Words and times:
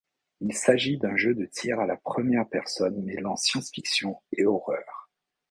Il 0.39 0.51
s'agit 0.55 0.97
d'un 0.97 1.15
jeu 1.15 1.35
de 1.35 1.45
tir 1.45 1.79
à 1.79 1.85
la 1.85 1.95
première 1.95 2.49
personne 2.49 3.03
mêlant 3.03 3.35
science-fiction 3.35 4.19
et 4.35 4.45
horreur. 4.47 5.11